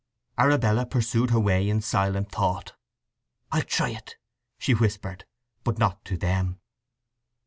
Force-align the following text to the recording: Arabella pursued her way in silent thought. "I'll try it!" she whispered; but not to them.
Arabella 0.35 0.87
pursued 0.87 1.29
her 1.29 1.39
way 1.39 1.69
in 1.69 1.79
silent 1.79 2.31
thought. 2.31 2.73
"I'll 3.51 3.61
try 3.61 3.89
it!" 3.91 4.15
she 4.57 4.73
whispered; 4.73 5.25
but 5.63 5.77
not 5.77 6.03
to 6.05 6.17
them. 6.17 6.59